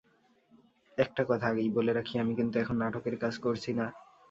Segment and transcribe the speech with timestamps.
[0.97, 3.85] একটা কথা আগেই বলে রাখি, আমি কিন্তু এখন নাটকের কাজ করছি না।